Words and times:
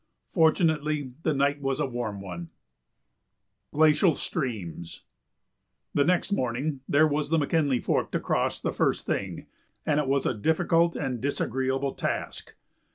Fortunately, 0.33 1.13
the 1.21 1.31
night 1.31 1.61
was 1.61 1.79
a 1.79 1.85
warm 1.85 2.21
one. 2.21 2.49
[Sidenote: 3.69 3.71
Glacial 3.71 4.15
Streams] 4.15 5.03
The 5.93 6.03
next 6.03 6.31
morning 6.31 6.79
there 6.89 7.05
was 7.07 7.29
the 7.29 7.37
McKinley 7.37 7.79
Fork 7.79 8.09
to 8.13 8.19
cross 8.19 8.59
the 8.59 8.73
first 8.73 9.05
thing, 9.05 9.45
and 9.85 9.99
it 9.99 10.07
was 10.07 10.25
a 10.25 10.33
difficult 10.33 10.95
and 10.95 11.21
disagreeable 11.21 11.93
task. 11.93 12.55